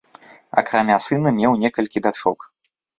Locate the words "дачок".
2.11-2.53